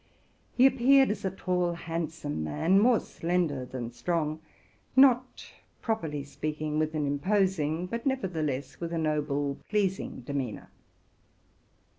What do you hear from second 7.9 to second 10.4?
nevertheless with a noble, pleasing,